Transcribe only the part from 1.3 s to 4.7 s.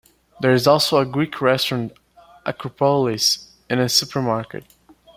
restaurant "Akropolis" and a supermarket.